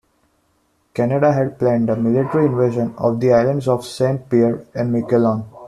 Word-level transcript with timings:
Canada 0.95 1.31
had 1.31 1.59
planned 1.59 1.87
a 1.91 1.95
military 1.95 2.47
invasion 2.47 2.95
of 2.97 3.19
the 3.19 3.31
islands 3.33 3.67
of 3.67 3.85
Saint-Pierre 3.85 4.65
and 4.73 4.91
Miquelon. 4.91 5.45